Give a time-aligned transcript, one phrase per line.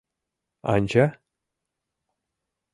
[0.73, 1.05] —Анча?